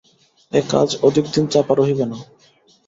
এ 0.51 0.61
কাজ 0.69 0.89
অধিকদিন 1.03 1.45
চাপা 1.47 1.73
রহিবে 1.75 2.05
না। 2.05 2.17